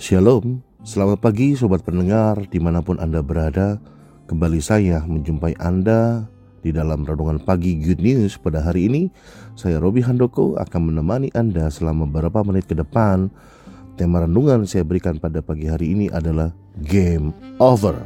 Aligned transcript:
Shalom, 0.00 0.64
selamat 0.80 1.20
pagi 1.20 1.52
sobat 1.52 1.84
pendengar 1.84 2.48
di 2.48 2.56
mana 2.56 2.80
pun 2.80 2.96
Anda 2.96 3.20
berada. 3.20 3.76
Kembali 4.32 4.56
saya 4.56 5.04
menjumpai 5.04 5.60
Anda 5.60 6.24
di 6.64 6.72
dalam 6.72 7.04
Renungan 7.04 7.44
Pagi 7.44 7.76
Good 7.76 8.00
News 8.00 8.40
pada 8.40 8.64
hari 8.64 8.88
ini. 8.88 9.12
Saya 9.60 9.76
Robi 9.76 10.00
Handoko 10.00 10.56
akan 10.56 10.88
menemani 10.88 11.28
Anda 11.36 11.68
selama 11.68 12.08
beberapa 12.08 12.40
menit 12.40 12.64
ke 12.64 12.80
depan. 12.80 13.28
Tema 14.00 14.24
renungan 14.24 14.64
saya 14.64 14.88
berikan 14.88 15.20
pada 15.20 15.44
pagi 15.44 15.68
hari 15.68 15.92
ini 15.92 16.08
adalah 16.08 16.48
Game 16.80 17.36
Over. 17.60 18.00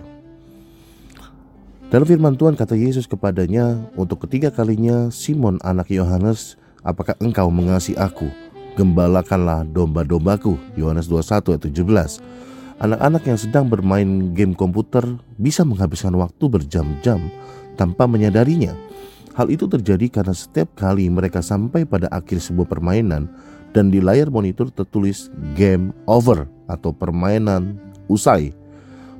Dalam 1.94 2.10
firman 2.10 2.34
Tuhan 2.34 2.58
kata 2.58 2.74
Yesus 2.74 3.06
kepadanya 3.06 3.86
Untuk 3.94 4.26
ketiga 4.26 4.50
kalinya 4.50 5.14
Simon 5.14 5.62
anak 5.62 5.94
Yohanes 5.94 6.58
Apakah 6.82 7.14
engkau 7.22 7.54
mengasihi 7.54 7.94
aku? 7.94 8.43
Gembalakanlah 8.74 9.62
domba-dombaku 9.70 10.58
Yohanes 10.74 11.06
21 11.06 11.54
ayat 11.54 11.62
17 11.70 12.44
Anak-anak 12.82 13.22
yang 13.30 13.38
sedang 13.38 13.70
bermain 13.70 14.34
game 14.34 14.50
komputer 14.50 15.06
bisa 15.38 15.62
menghabiskan 15.62 16.10
waktu 16.18 16.50
berjam-jam 16.50 17.30
tanpa 17.78 18.10
menyadarinya. 18.10 18.74
Hal 19.38 19.46
itu 19.50 19.70
terjadi 19.70 20.10
karena 20.10 20.34
setiap 20.34 20.74
kali 20.74 21.06
mereka 21.06 21.38
sampai 21.38 21.86
pada 21.86 22.10
akhir 22.10 22.42
sebuah 22.42 22.66
permainan 22.66 23.30
dan 23.70 23.94
di 23.94 24.02
layar 24.02 24.26
monitor 24.26 24.74
tertulis 24.74 25.30
game 25.54 25.94
over 26.10 26.50
atau 26.66 26.90
permainan 26.90 27.78
usai, 28.10 28.50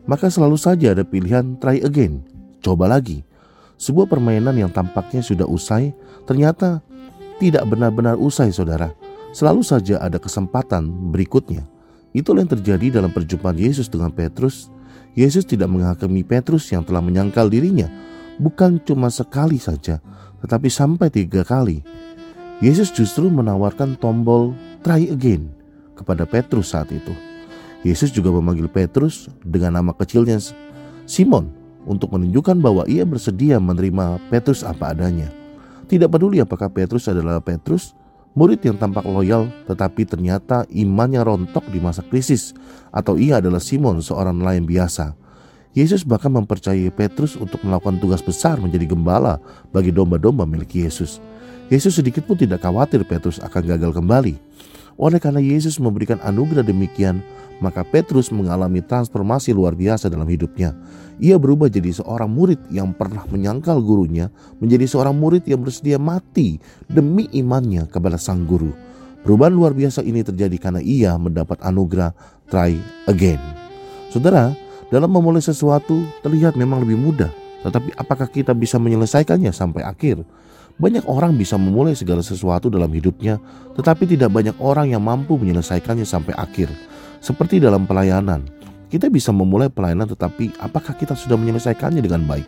maka 0.06 0.30
selalu 0.30 0.58
saja 0.58 0.94
ada 0.94 1.06
pilihan 1.06 1.54
try 1.62 1.78
again, 1.82 2.26
coba 2.58 2.90
lagi. 2.90 3.22
Sebuah 3.78 4.10
permainan 4.10 4.54
yang 4.54 4.70
tampaknya 4.70 5.22
sudah 5.22 5.46
usai 5.46 5.94
ternyata 6.26 6.82
tidak 7.38 7.66
benar-benar 7.70 8.18
usai, 8.18 8.50
saudara 8.54 9.03
Selalu 9.34 9.66
saja 9.66 9.98
ada 9.98 10.22
kesempatan 10.22 11.10
berikutnya. 11.10 11.66
Itulah 12.14 12.46
yang 12.46 12.54
terjadi 12.54 13.02
dalam 13.02 13.10
perjumpaan 13.10 13.58
Yesus 13.58 13.90
dengan 13.90 14.14
Petrus. 14.14 14.70
Yesus 15.18 15.42
tidak 15.42 15.74
menghakimi 15.74 16.22
Petrus 16.22 16.70
yang 16.70 16.86
telah 16.86 17.02
menyangkal 17.02 17.50
dirinya, 17.50 17.90
bukan 18.38 18.78
cuma 18.86 19.10
sekali 19.10 19.58
saja, 19.58 19.98
tetapi 20.38 20.70
sampai 20.70 21.10
tiga 21.10 21.42
kali. 21.42 21.82
Yesus 22.62 22.94
justru 22.94 23.26
menawarkan 23.26 23.98
tombol 23.98 24.54
try 24.86 25.10
again 25.10 25.50
kepada 25.98 26.22
Petrus 26.30 26.70
saat 26.70 26.94
itu. 26.94 27.10
Yesus 27.82 28.14
juga 28.14 28.30
memanggil 28.30 28.70
Petrus 28.70 29.26
dengan 29.42 29.82
nama 29.82 29.90
kecilnya 29.98 30.38
Simon 31.10 31.50
untuk 31.82 32.14
menunjukkan 32.14 32.62
bahwa 32.62 32.86
ia 32.86 33.02
bersedia 33.02 33.58
menerima 33.58 34.22
Petrus 34.30 34.62
apa 34.62 34.94
adanya. 34.94 35.26
Tidak 35.90 36.06
peduli 36.06 36.38
apakah 36.38 36.70
Petrus 36.70 37.10
adalah 37.10 37.42
Petrus 37.42 37.98
Murid 38.34 38.66
yang 38.66 38.74
tampak 38.74 39.06
loyal 39.06 39.46
tetapi 39.70 40.02
ternyata 40.10 40.66
imannya 40.74 41.22
rontok 41.22 41.70
di 41.70 41.78
masa 41.78 42.02
krisis 42.02 42.50
atau 42.90 43.14
ia 43.14 43.38
adalah 43.38 43.62
Simon 43.62 44.02
seorang 44.02 44.34
nelayan 44.34 44.66
biasa. 44.66 45.14
Yesus 45.74 46.02
bahkan 46.02 46.34
mempercayai 46.34 46.90
Petrus 46.90 47.38
untuk 47.38 47.62
melakukan 47.62 48.02
tugas 48.02 48.22
besar 48.22 48.58
menjadi 48.58 48.90
gembala 48.90 49.38
bagi 49.70 49.94
domba-domba 49.94 50.42
milik 50.46 50.82
Yesus. 50.82 51.22
Yesus 51.70 51.94
sedikit 51.94 52.26
pun 52.26 52.34
tidak 52.34 52.62
khawatir 52.66 53.06
Petrus 53.06 53.38
akan 53.38 53.62
gagal 53.70 53.94
kembali. 53.94 54.34
Oleh 54.98 55.18
karena 55.22 55.42
Yesus 55.42 55.78
memberikan 55.78 56.18
anugerah 56.22 56.66
demikian, 56.66 57.22
maka 57.62 57.86
Petrus 57.86 58.32
mengalami 58.34 58.82
transformasi 58.82 59.54
luar 59.54 59.78
biasa 59.78 60.10
dalam 60.10 60.26
hidupnya. 60.26 60.74
Ia 61.22 61.38
berubah 61.38 61.70
jadi 61.70 61.94
seorang 61.94 62.26
murid 62.26 62.58
yang 62.74 62.90
pernah 62.90 63.22
menyangkal 63.30 63.78
gurunya, 63.78 64.30
menjadi 64.58 64.86
seorang 64.90 65.14
murid 65.14 65.46
yang 65.46 65.62
bersedia 65.62 65.98
mati 65.98 66.58
demi 66.90 67.30
imannya 67.30 67.86
kepada 67.86 68.18
sang 68.18 68.42
guru. 68.42 68.74
Perubahan 69.22 69.54
luar 69.54 69.72
biasa 69.72 70.04
ini 70.04 70.20
terjadi 70.20 70.58
karena 70.60 70.84
ia 70.84 71.16
mendapat 71.16 71.56
anugerah 71.64 72.12
try 72.50 72.76
again. 73.08 73.40
Saudara, 74.12 74.52
dalam 74.92 75.08
memulai 75.08 75.40
sesuatu 75.40 76.04
terlihat 76.20 76.60
memang 76.60 76.84
lebih 76.84 77.00
mudah, 77.00 77.32
tetapi 77.64 77.96
apakah 77.96 78.28
kita 78.28 78.52
bisa 78.52 78.76
menyelesaikannya 78.76 79.48
sampai 79.54 79.80
akhir? 79.80 80.20
Banyak 80.74 81.06
orang 81.06 81.38
bisa 81.38 81.54
memulai 81.54 81.94
segala 81.94 82.20
sesuatu 82.20 82.66
dalam 82.66 82.90
hidupnya, 82.90 83.38
tetapi 83.78 84.10
tidak 84.10 84.34
banyak 84.34 84.58
orang 84.58 84.90
yang 84.90 85.00
mampu 85.00 85.38
menyelesaikannya 85.38 86.02
sampai 86.04 86.34
akhir. 86.34 86.68
Seperti 87.24 87.56
dalam 87.56 87.88
pelayanan, 87.88 88.44
kita 88.92 89.08
bisa 89.08 89.32
memulai 89.32 89.72
pelayanan, 89.72 90.04
tetapi 90.04 90.60
apakah 90.60 90.92
kita 90.92 91.16
sudah 91.16 91.40
menyelesaikannya 91.40 92.04
dengan 92.04 92.20
baik? 92.28 92.44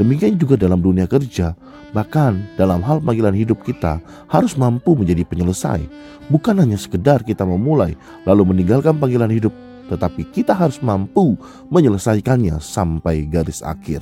Demikian 0.00 0.40
juga 0.40 0.56
dalam 0.56 0.80
dunia 0.80 1.04
kerja, 1.04 1.52
bahkan 1.92 2.40
dalam 2.56 2.80
hal 2.80 3.04
panggilan 3.04 3.36
hidup 3.36 3.60
kita 3.60 4.00
harus 4.32 4.56
mampu 4.56 4.96
menjadi 4.96 5.20
penyelesai. 5.28 5.84
Bukan 6.32 6.56
hanya 6.56 6.80
sekedar 6.80 7.28
kita 7.28 7.44
memulai 7.44 7.92
lalu 8.24 8.56
meninggalkan 8.56 8.96
panggilan 8.96 9.28
hidup, 9.28 9.52
tetapi 9.92 10.24
kita 10.32 10.56
harus 10.56 10.80
mampu 10.80 11.36
menyelesaikannya 11.68 12.56
sampai 12.56 13.28
garis 13.28 13.60
akhir. 13.60 14.00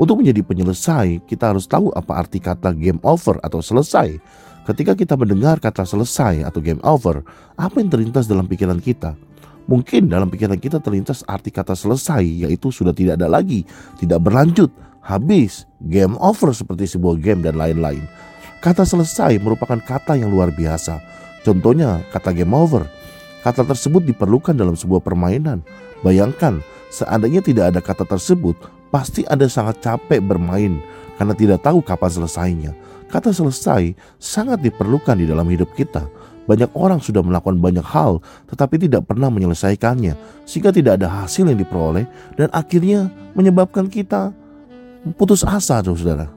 Untuk 0.00 0.24
menjadi 0.24 0.40
penyelesai, 0.40 1.20
kita 1.28 1.52
harus 1.52 1.68
tahu 1.68 1.92
apa 1.92 2.16
arti 2.16 2.40
kata 2.40 2.72
game 2.72 3.00
over 3.04 3.36
atau 3.44 3.60
selesai. 3.60 4.16
Ketika 4.64 4.96
kita 4.96 5.20
mendengar 5.20 5.60
kata 5.60 5.84
selesai 5.84 6.48
atau 6.48 6.64
game 6.64 6.80
over, 6.80 7.20
apa 7.60 7.76
yang 7.76 7.92
terlintas 7.92 8.24
dalam 8.24 8.48
pikiran 8.48 8.80
kita? 8.80 9.20
Mungkin 9.70 10.10
dalam 10.10 10.26
pikiran 10.26 10.58
kita 10.58 10.82
terlintas 10.82 11.22
arti 11.30 11.54
kata 11.54 11.78
selesai, 11.78 12.26
yaitu 12.26 12.74
sudah 12.74 12.90
tidak 12.90 13.22
ada 13.22 13.30
lagi, 13.30 13.62
tidak 14.02 14.18
berlanjut, 14.26 14.74
habis, 14.98 15.70
game 15.86 16.18
over 16.18 16.50
seperti 16.50 16.90
sebuah 16.90 17.22
game 17.22 17.46
dan 17.46 17.54
lain-lain. 17.54 18.02
Kata 18.58 18.82
selesai 18.82 19.38
merupakan 19.38 19.78
kata 19.78 20.18
yang 20.18 20.34
luar 20.34 20.50
biasa. 20.50 20.98
Contohnya 21.46 22.02
kata 22.10 22.34
game 22.34 22.50
over. 22.50 22.82
Kata 23.46 23.62
tersebut 23.62 24.02
diperlukan 24.02 24.52
dalam 24.52 24.74
sebuah 24.74 25.00
permainan. 25.00 25.62
Bayangkan, 26.02 26.60
seandainya 26.90 27.40
tidak 27.40 27.72
ada 27.72 27.80
kata 27.80 28.04
tersebut, 28.04 28.58
Pasti 28.90 29.22
Anda 29.30 29.46
sangat 29.46 29.78
capek 29.86 30.18
bermain 30.18 30.82
karena 31.14 31.34
tidak 31.38 31.62
tahu 31.62 31.78
kapan 31.78 32.10
selesainya. 32.10 32.72
Kata 33.06 33.30
selesai 33.30 33.94
sangat 34.18 34.62
diperlukan 34.66 35.14
di 35.14 35.30
dalam 35.30 35.46
hidup 35.46 35.70
kita. 35.78 36.10
Banyak 36.48 36.72
orang 36.72 36.98
sudah 36.98 37.20
melakukan 37.20 37.60
banyak 37.60 37.84
hal 37.84 38.24
tetapi 38.48 38.80
tidak 38.80 39.06
pernah 39.06 39.28
menyelesaikannya 39.28 40.44
sehingga 40.48 40.72
tidak 40.72 40.98
ada 41.00 41.08
hasil 41.22 41.46
yang 41.46 41.58
diperoleh 41.60 42.08
dan 42.34 42.48
akhirnya 42.50 43.12
menyebabkan 43.36 43.86
kita 43.86 44.32
putus 45.16 45.46
asa 45.46 45.80
saudara. 45.84 46.28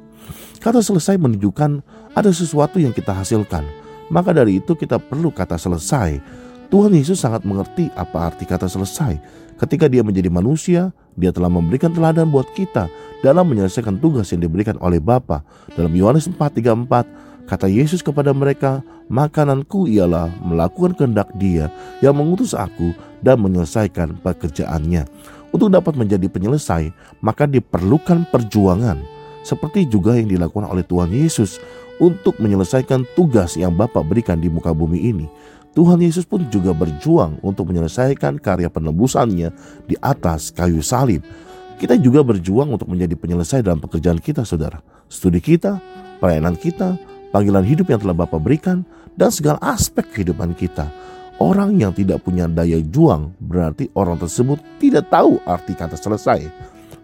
Kata 0.64 0.80
selesai 0.80 1.20
menunjukkan 1.20 1.84
ada 2.16 2.32
sesuatu 2.32 2.80
yang 2.80 2.96
kita 2.96 3.12
hasilkan. 3.12 3.68
Maka 4.08 4.32
dari 4.32 4.64
itu 4.64 4.78
kita 4.78 4.96
perlu 4.96 5.34
kata 5.34 5.60
selesai. 5.60 6.24
Tuhan 6.72 6.96
Yesus 6.96 7.20
sangat 7.20 7.44
mengerti 7.44 7.92
apa 7.94 8.32
arti 8.32 8.48
kata 8.48 8.72
selesai. 8.72 9.20
Ketika 9.60 9.86
dia 9.86 10.02
menjadi 10.02 10.32
manusia, 10.32 10.96
dia 11.14 11.30
telah 11.30 11.52
memberikan 11.52 11.94
teladan 11.94 12.32
buat 12.34 12.50
kita 12.58 12.90
dalam 13.22 13.48
menyelesaikan 13.52 14.02
tugas 14.02 14.32
yang 14.34 14.42
diberikan 14.42 14.76
oleh 14.82 14.98
Bapa. 14.98 15.46
Dalam 15.78 15.94
Yohanes 15.94 16.26
4:34, 16.32 17.06
kata 17.46 17.68
Yesus 17.68 18.04
kepada 18.04 18.32
mereka, 18.32 18.84
"Makananku 19.12 19.88
ialah 19.90 20.32
melakukan 20.44 20.96
kehendak 20.96 21.30
Dia 21.38 21.68
yang 22.00 22.16
mengutus 22.18 22.56
aku 22.56 22.96
dan 23.20 23.40
menyelesaikan 23.44 24.20
pekerjaannya." 24.24 25.08
Untuk 25.54 25.70
dapat 25.70 25.94
menjadi 25.94 26.26
penyelesai, 26.34 26.90
maka 27.22 27.46
diperlukan 27.46 28.26
perjuangan, 28.34 28.98
seperti 29.46 29.86
juga 29.86 30.18
yang 30.18 30.26
dilakukan 30.26 30.66
oleh 30.66 30.82
Tuhan 30.82 31.14
Yesus 31.14 31.62
untuk 32.02 32.42
menyelesaikan 32.42 33.06
tugas 33.14 33.54
yang 33.54 33.78
Bapa 33.78 34.02
berikan 34.02 34.42
di 34.42 34.50
muka 34.50 34.74
bumi 34.74 35.14
ini. 35.14 35.28
Tuhan 35.74 36.02
Yesus 36.02 36.26
pun 36.26 36.46
juga 36.50 36.74
berjuang 36.74 37.42
untuk 37.46 37.70
menyelesaikan 37.70 38.38
karya 38.38 38.70
penebusannya 38.70 39.50
di 39.90 39.96
atas 40.02 40.54
kayu 40.54 40.82
salib. 40.86 41.22
Kita 41.82 41.98
juga 41.98 42.22
berjuang 42.22 42.70
untuk 42.74 42.90
menjadi 42.90 43.18
penyelesai 43.18 43.66
dalam 43.66 43.82
pekerjaan 43.82 44.22
kita, 44.22 44.46
saudara. 44.46 44.82
Studi 45.10 45.42
kita, 45.42 45.82
pelayanan 46.22 46.54
kita, 46.58 46.98
panggilan 47.34 47.66
hidup 47.66 47.90
yang 47.90 47.98
telah 47.98 48.14
Bapak 48.14 48.38
berikan, 48.40 48.86
dan 49.18 49.34
segala 49.34 49.58
aspek 49.66 50.06
kehidupan 50.06 50.54
kita. 50.54 50.88
Orang 51.42 51.82
yang 51.82 51.92
tidak 51.92 52.22
punya 52.22 52.46
daya 52.46 52.78
juang 52.80 53.34
berarti 53.42 53.90
orang 53.98 54.22
tersebut 54.22 54.62
tidak 54.78 55.10
tahu 55.10 55.42
arti 55.44 55.74
kata 55.74 55.98
selesai. 55.98 56.46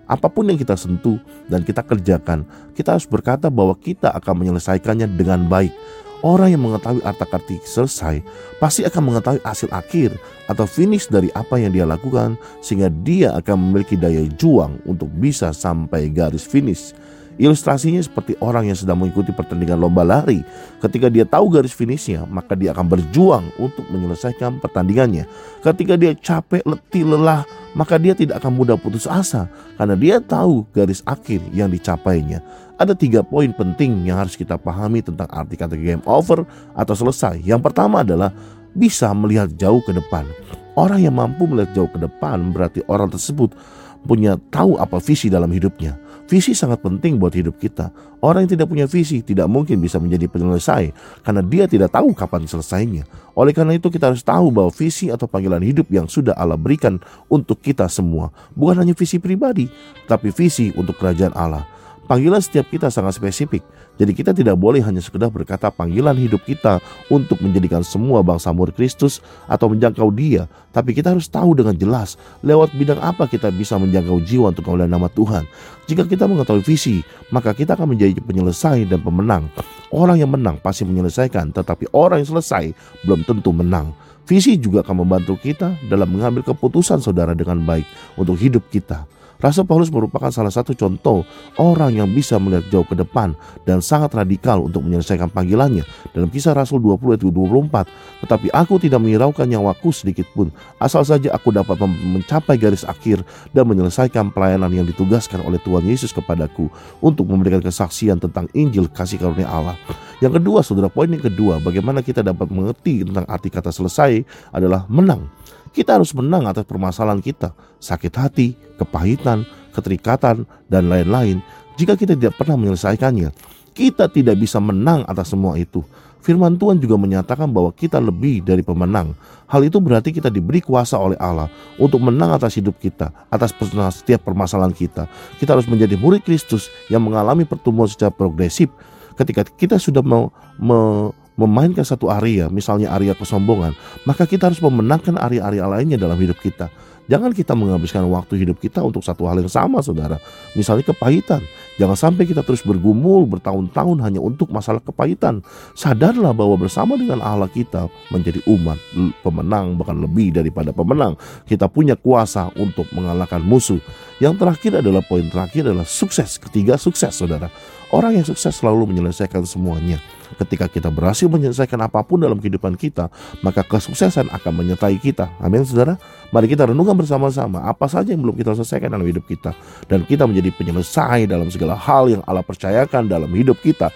Apa 0.05 0.29
pun 0.29 0.45
yang 0.45 0.57
kita 0.57 0.77
sentuh 0.77 1.17
dan 1.49 1.65
kita 1.65 1.81
kerjakan, 1.81 2.45
kita 2.77 2.93
harus 2.97 3.09
berkata 3.09 3.49
bahwa 3.49 3.73
kita 3.73 4.13
akan 4.13 4.45
menyelesaikannya 4.45 5.09
dengan 5.17 5.49
baik 5.49 5.73
Orang 6.19 6.51
yang 6.51 6.59
mengetahui 6.67 6.99
arti-arti 6.99 7.63
selesai 7.63 8.19
pasti 8.59 8.83
akan 8.83 9.07
mengetahui 9.07 9.39
hasil 9.39 9.71
akhir 9.71 10.19
atau 10.51 10.67
finish 10.67 11.07
dari 11.07 11.31
apa 11.31 11.55
yang 11.55 11.71
dia 11.71 11.87
lakukan 11.87 12.35
sehingga 12.59 12.91
dia 12.91 13.31
akan 13.39 13.55
memiliki 13.55 13.95
daya 13.95 14.27
juang 14.35 14.83
untuk 14.83 15.07
bisa 15.15 15.55
sampai 15.55 16.11
garis 16.11 16.43
finish. 16.43 16.91
Ilustrasinya 17.39 18.03
seperti 18.03 18.35
orang 18.43 18.67
yang 18.67 18.75
sedang 18.75 18.99
mengikuti 18.99 19.31
pertandingan 19.31 19.79
lomba 19.79 20.03
lari. 20.03 20.43
Ketika 20.83 21.07
dia 21.07 21.23
tahu 21.23 21.47
garis 21.47 21.71
finishnya, 21.71 22.27
maka 22.27 22.51
dia 22.51 22.75
akan 22.75 22.83
berjuang 22.91 23.47
untuk 23.55 23.87
menyelesaikan 23.87 24.59
pertandingannya. 24.59 25.23
Ketika 25.63 25.95
dia 25.95 26.11
capek, 26.19 26.59
letih, 26.67 27.07
lelah, 27.07 27.47
maka 27.79 27.95
dia 27.95 28.11
tidak 28.11 28.43
akan 28.43 28.59
mudah 28.59 28.75
putus 28.75 29.07
asa 29.07 29.47
karena 29.79 29.95
dia 29.95 30.19
tahu 30.19 30.67
garis 30.75 30.99
akhir 31.07 31.39
yang 31.55 31.71
dicapainya. 31.71 32.43
Ada 32.75 32.91
tiga 32.91 33.23
poin 33.23 33.55
penting 33.55 34.03
yang 34.03 34.19
harus 34.19 34.35
kita 34.35 34.59
pahami 34.59 34.99
tentang 34.99 35.31
arti 35.31 35.55
kata 35.55 35.79
game 35.79 36.03
over 36.03 36.43
atau 36.75 36.91
selesai. 36.91 37.39
Yang 37.39 37.71
pertama 37.71 38.03
adalah 38.03 38.35
bisa 38.75 39.15
melihat 39.15 39.47
jauh 39.55 39.79
ke 39.79 39.95
depan. 39.95 40.27
Orang 40.75 40.99
yang 40.99 41.15
mampu 41.15 41.47
melihat 41.47 41.71
jauh 41.71 41.91
ke 41.91 42.03
depan 42.03 42.51
berarti 42.51 42.83
orang 42.91 43.07
tersebut 43.07 43.55
punya 44.03 44.39
tahu 44.51 44.79
apa 44.79 44.99
visi 44.99 45.31
dalam 45.31 45.51
hidupnya. 45.51 45.99
Visi 46.29 46.53
sangat 46.53 46.85
penting 46.85 47.17
buat 47.17 47.33
hidup 47.33 47.57
kita. 47.57 47.89
Orang 48.21 48.45
yang 48.45 48.53
tidak 48.53 48.69
punya 48.69 48.85
visi 48.85 49.25
tidak 49.25 49.49
mungkin 49.49 49.81
bisa 49.81 49.97
menjadi 49.97 50.29
penyelesai 50.29 50.93
karena 51.25 51.41
dia 51.41 51.65
tidak 51.65 51.89
tahu 51.89 52.13
kapan 52.13 52.45
selesainya. 52.45 53.09
Oleh 53.33 53.49
karena 53.49 53.73
itu 53.73 53.89
kita 53.89 54.13
harus 54.13 54.21
tahu 54.21 54.53
bahwa 54.53 54.69
visi 54.69 55.09
atau 55.09 55.25
panggilan 55.25 55.65
hidup 55.65 55.89
yang 55.89 56.05
sudah 56.05 56.37
Allah 56.37 56.53
berikan 56.53 57.01
untuk 57.33 57.65
kita 57.65 57.89
semua 57.89 58.29
bukan 58.53 58.85
hanya 58.85 58.93
visi 58.93 59.17
pribadi, 59.17 59.73
tapi 60.05 60.29
visi 60.29 60.69
untuk 60.77 61.01
kerajaan 61.01 61.33
Allah. 61.33 61.65
Panggilan 62.09 62.41
setiap 62.41 62.65
kita 62.73 62.89
sangat 62.89 63.21
spesifik. 63.21 63.61
Jadi 64.01 64.17
kita 64.17 64.33
tidak 64.33 64.57
boleh 64.57 64.81
hanya 64.81 64.97
sekedar 64.97 65.29
berkata 65.29 65.69
panggilan 65.69 66.17
hidup 66.17 66.41
kita 66.41 66.81
untuk 67.05 67.37
menjadikan 67.37 67.85
semua 67.85 68.25
bangsa 68.25 68.49
murid 68.49 68.73
Kristus 68.73 69.21
atau 69.45 69.69
menjangkau 69.69 70.09
dia. 70.09 70.49
Tapi 70.73 70.97
kita 70.97 71.13
harus 71.13 71.29
tahu 71.29 71.53
dengan 71.53 71.77
jelas 71.77 72.17
lewat 72.41 72.73
bidang 72.73 72.97
apa 72.97 73.29
kita 73.29 73.53
bisa 73.53 73.77
menjangkau 73.77 74.25
jiwa 74.25 74.49
untuk 74.49 74.65
kemuliaan 74.65 74.89
nama 74.89 75.05
Tuhan. 75.05 75.45
Jika 75.85 76.09
kita 76.09 76.25
mengetahui 76.25 76.65
visi, 76.65 77.05
maka 77.29 77.53
kita 77.53 77.77
akan 77.77 77.93
menjadi 77.93 78.17
penyelesai 78.17 78.89
dan 78.89 79.05
pemenang. 79.05 79.45
Orang 79.93 80.17
yang 80.17 80.33
menang 80.33 80.57
pasti 80.57 80.89
menyelesaikan, 80.89 81.53
tetapi 81.53 81.93
orang 81.93 82.25
yang 82.25 82.29
selesai 82.33 82.73
belum 83.05 83.21
tentu 83.21 83.53
menang. 83.53 83.93
Visi 84.25 84.57
juga 84.57 84.81
akan 84.81 85.05
membantu 85.05 85.37
kita 85.37 85.77
dalam 85.85 86.09
mengambil 86.09 86.41
keputusan 86.41 87.05
saudara 87.05 87.37
dengan 87.37 87.61
baik 87.61 87.85
untuk 88.17 88.33
hidup 88.33 88.65
kita. 88.73 89.05
Rasul 89.39 89.63
Paulus 89.63 89.87
merupakan 89.87 90.27
salah 90.35 90.51
satu 90.51 90.75
contoh 90.75 91.23
orang 91.55 91.95
yang 91.95 92.11
bisa 92.11 92.35
melihat 92.35 92.67
jauh 92.67 92.83
ke 92.83 92.91
depan 92.91 93.31
dan 93.63 93.79
sangat 93.79 94.11
radikal 94.11 94.59
untuk 94.59 94.83
menyelesaikan 94.83 95.31
panggilannya. 95.31 95.87
Dalam 96.11 96.27
kisah 96.27 96.51
Rasul 96.51 96.83
20 96.83 97.15
ayat 97.15 97.23
24, 97.23 98.27
tetapi 98.27 98.51
aku 98.51 98.83
tidak 98.83 98.99
menghiraukan 98.99 99.47
nyawaku 99.47 99.95
sedikit 99.95 100.27
pun, 100.35 100.51
asal 100.75 101.07
saja 101.07 101.31
aku 101.31 101.55
dapat 101.55 101.79
mencapai 101.87 102.59
garis 102.59 102.83
akhir 102.83 103.23
dan 103.55 103.63
menyelesaikan 103.63 104.27
pelayanan 104.35 104.75
yang 104.75 104.83
ditugaskan 104.83 105.39
oleh 105.47 105.55
Tuhan 105.63 105.87
Yesus 105.87 106.11
kepadaku 106.11 106.67
untuk 106.99 107.23
memberikan 107.31 107.63
kesaksian 107.63 108.19
tentang 108.19 108.51
Injil 108.51 108.91
kasih 108.91 109.23
karunia 109.23 109.47
Allah. 109.47 109.79
Yang 110.19 110.43
kedua, 110.43 110.59
saudara, 110.67 110.91
poin 110.91 111.07
yang 111.07 111.23
kedua, 111.23 111.63
bagaimana 111.63 112.03
kita 112.03 112.19
dapat 112.19 112.51
mengerti 112.51 113.07
tentang 113.07 113.23
arti 113.23 113.47
kata 113.47 113.71
selesai 113.71 114.19
adalah 114.51 114.83
menang. 114.91 115.31
Kita 115.69 115.95
harus 115.97 116.11
menang 116.17 116.49
atas 116.49 116.65
permasalahan 116.65 117.21
kita, 117.21 117.53
sakit 117.77 118.13
hati, 118.17 118.57
kepahitan, 118.75 119.45
keterikatan, 119.71 120.43
dan 120.67 120.89
lain-lain. 120.89 121.39
Jika 121.77 121.95
kita 121.95 122.17
tidak 122.17 122.35
pernah 122.35 122.59
menyelesaikannya, 122.59 123.31
kita 123.71 124.11
tidak 124.11 124.35
bisa 124.35 124.59
menang 124.59 125.07
atas 125.07 125.31
semua 125.31 125.55
itu. 125.55 125.85
Firman 126.19 126.59
Tuhan 126.59 126.83
juga 126.83 126.99
menyatakan 126.99 127.47
bahwa 127.47 127.71
kita 127.71 127.95
lebih 127.95 128.43
dari 128.43 128.59
pemenang. 128.59 129.15
Hal 129.47 129.63
itu 129.63 129.79
berarti 129.79 130.11
kita 130.11 130.27
diberi 130.27 130.59
kuasa 130.59 130.99
oleh 130.99 131.15
Allah 131.15 131.47
untuk 131.79 132.03
menang 132.03 132.35
atas 132.35 132.59
hidup 132.59 132.75
kita, 132.75 133.07
atas 133.31 133.55
setiap 133.95 134.27
permasalahan 134.27 134.75
kita. 134.75 135.07
Kita 135.39 135.55
harus 135.55 135.63
menjadi 135.71 135.95
murid 135.95 136.27
Kristus 136.27 136.67
yang 136.91 137.07
mengalami 137.07 137.47
pertumbuhan 137.47 137.87
secara 137.87 138.11
progresif. 138.11 138.67
Ketika 139.15 139.47
kita 139.47 139.79
sudah 139.79 140.03
mau 140.03 141.15
memainkan 141.39 141.87
satu 141.87 142.11
area, 142.11 142.51
misalnya 142.51 142.91
area 142.91 143.15
kesombongan, 143.15 143.71
maka 144.03 144.27
kita 144.27 144.51
harus 144.51 144.59
memenangkan 144.59 145.15
area-area 145.15 145.63
lainnya 145.63 145.95
dalam 145.95 146.19
hidup 146.19 146.35
kita. 146.43 146.67
Jangan 147.09 147.33
kita 147.33 147.57
menghabiskan 147.57 148.05
waktu 148.05 148.37
hidup 148.45 148.61
kita 148.61 148.85
untuk 148.85 149.01
satu 149.01 149.25
hal 149.25 149.41
yang 149.41 149.49
sama, 149.49 149.81
saudara. 149.81 150.21
Misalnya 150.53 150.93
kepahitan. 150.93 151.41
Jangan 151.81 151.97
sampai 151.97 152.29
kita 152.29 152.45
terus 152.45 152.61
bergumul 152.61 153.25
bertahun-tahun 153.25 153.97
hanya 154.05 154.21
untuk 154.21 154.53
masalah 154.53 154.77
kepahitan. 154.77 155.41
Sadarlah 155.73 156.37
bahwa 156.37 156.61
bersama 156.61 157.01
dengan 157.01 157.25
Allah 157.25 157.49
kita 157.49 157.89
menjadi 158.13 158.45
umat 158.45 158.77
pemenang, 159.25 159.73
bahkan 159.73 159.97
lebih 159.97 160.37
daripada 160.37 160.69
pemenang. 160.69 161.17
Kita 161.49 161.65
punya 161.65 161.97
kuasa 161.97 162.53
untuk 162.61 162.85
mengalahkan 162.93 163.41
musuh. 163.41 163.81
Yang 164.21 164.45
terakhir 164.45 164.71
adalah 164.85 165.01
poin 165.01 165.25
terakhir 165.33 165.65
adalah 165.65 165.89
sukses. 165.89 166.37
Ketiga 166.37 166.77
sukses, 166.77 167.17
saudara. 167.17 167.49
Orang 167.89 168.21
yang 168.21 168.27
sukses 168.27 168.53
selalu 168.53 168.85
menyelesaikan 168.85 169.49
semuanya. 169.49 169.97
Ketika 170.37 170.69
kita 170.69 170.93
berhasil 170.93 171.25
menyelesaikan 171.25 171.79
apa 171.81 172.05
pun 172.05 172.21
dalam 172.21 172.37
kehidupan 172.37 172.77
kita, 172.77 173.09
maka 173.41 173.65
kesuksesan 173.65 174.29
akan 174.29 174.51
menyertai 174.61 174.99
kita. 175.01 175.33
Amin, 175.41 175.65
saudara. 175.65 175.97
Mari 176.29 176.45
kita 176.51 176.69
renungkan 176.69 176.93
bersama-sama 176.93 177.65
apa 177.65 177.89
saja 177.89 178.13
yang 178.13 178.21
belum 178.21 178.37
kita 178.37 178.53
selesaikan 178.53 178.93
dalam 178.93 179.07
hidup 179.09 179.25
kita, 179.25 179.57
dan 179.89 180.05
kita 180.05 180.29
menjadi 180.29 180.53
penyelesai 180.53 181.25
dalam 181.25 181.49
segala 181.49 181.73
hal 181.73 182.05
yang 182.13 182.21
Allah 182.29 182.45
percayakan 182.45 183.09
dalam 183.09 183.31
hidup 183.33 183.57
kita. 183.63 183.89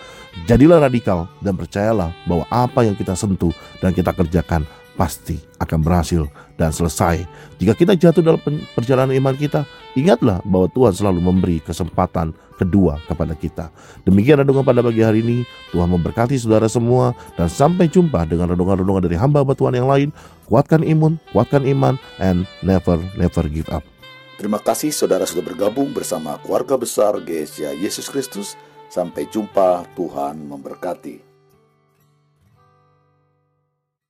Jadilah 0.49 0.81
radikal 0.81 1.29
dan 1.45 1.53
percayalah 1.53 2.09
bahwa 2.25 2.49
apa 2.49 2.81
yang 2.81 2.97
kita 2.97 3.13
sentuh 3.13 3.53
dan 3.77 3.93
kita 3.93 4.09
kerjakan 4.09 4.65
pasti 4.93 5.41
akan 5.57 5.79
berhasil 5.81 6.25
dan 6.57 6.69
selesai. 6.69 7.25
Jika 7.57 7.73
kita 7.73 7.93
jatuh 7.97 8.21
dalam 8.21 8.41
perjalanan 8.77 9.13
iman 9.17 9.33
kita, 9.37 9.65
ingatlah 9.93 10.43
bahwa 10.45 10.67
Tuhan 10.71 10.93
selalu 10.93 11.19
memberi 11.21 11.57
kesempatan 11.63 12.33
kedua 12.57 13.01
kepada 13.09 13.33
kita. 13.33 13.73
Demikian 14.05 14.41
renungan 14.41 14.63
pada 14.65 14.81
pagi 14.85 15.01
hari 15.01 15.25
ini. 15.25 15.37
Tuhan 15.73 15.89
memberkati 15.89 16.37
saudara 16.37 16.69
semua 16.69 17.17
dan 17.35 17.49
sampai 17.49 17.89
jumpa 17.89 18.25
dengan 18.29 18.53
renungan-renungan 18.53 19.03
dari 19.09 19.17
hamba 19.17 19.41
Tuhan 19.53 19.73
yang 19.73 19.89
lain. 19.89 20.09
Kuatkan 20.45 20.83
imun, 20.83 21.17
kuatkan 21.31 21.65
iman, 21.65 21.97
and 22.19 22.45
never, 22.61 22.99
never 23.17 23.47
give 23.47 23.67
up. 23.71 23.81
Terima 24.37 24.59
kasih 24.59 24.91
saudara 24.91 25.23
sudah 25.23 25.45
bergabung 25.45 25.95
bersama 25.95 26.35
keluarga 26.43 26.75
besar 26.75 27.15
GSA 27.21 27.79
Yesus 27.79 28.11
Kristus. 28.11 28.59
Sampai 28.91 29.25
jumpa, 29.31 29.87
Tuhan 29.97 30.37
memberkati. 30.45 31.22